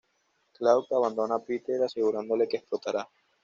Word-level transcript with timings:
Claude 0.57 0.87
abandona 0.97 1.35
a 1.35 1.43
Peter 1.45 1.79
asegurándole 1.83 2.47
que 2.47 2.57
explotará. 2.57 3.07